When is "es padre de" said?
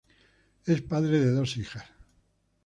0.65-1.29